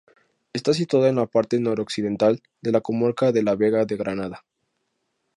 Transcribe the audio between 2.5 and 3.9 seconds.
de la comarca de la Vega